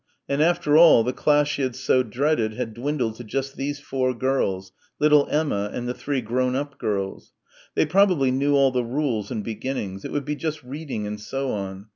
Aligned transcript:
And, 0.27 0.41
after 0.41 0.75
all, 0.79 1.03
the 1.03 1.13
class 1.13 1.47
she 1.47 1.61
had 1.61 1.75
so 1.75 2.01
dreaded 2.01 2.53
had 2.55 2.73
dwindled 2.73 3.17
to 3.17 3.23
just 3.23 3.55
these 3.55 3.79
four 3.79 4.15
girls, 4.15 4.71
little 4.97 5.27
Emma 5.29 5.69
and 5.71 5.87
the 5.87 5.93
three 5.93 6.21
grown 6.21 6.55
up 6.55 6.79
girls. 6.79 7.33
They 7.75 7.85
probably 7.85 8.31
knew 8.31 8.55
all 8.55 8.71
the 8.71 8.83
rules 8.83 9.29
and 9.29 9.43
beginnings. 9.43 10.03
It 10.03 10.11
would 10.11 10.25
be 10.25 10.35
just 10.35 10.63
reading 10.63 11.05
and 11.05 11.19
so 11.21 11.51
on. 11.51 11.85